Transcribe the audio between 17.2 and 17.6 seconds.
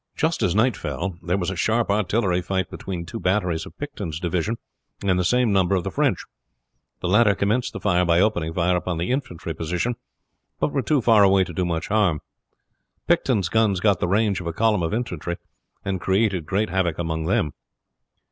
them.